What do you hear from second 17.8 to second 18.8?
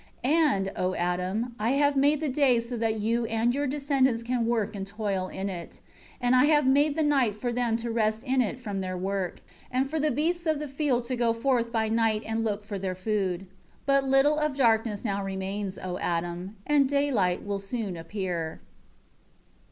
appear."